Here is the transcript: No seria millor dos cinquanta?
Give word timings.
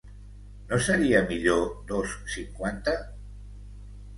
No 0.69 0.77
seria 0.85 1.21
millor 1.31 1.61
dos 1.91 2.17
cinquanta? 2.37 2.97